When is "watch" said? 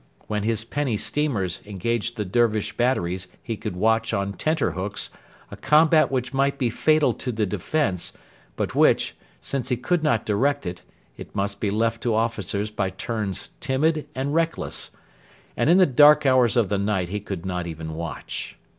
3.75-4.15, 17.93-18.57